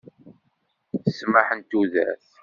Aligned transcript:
Ssmaḥ 1.09 1.47
n 1.57 1.59
tudert. 1.69 2.23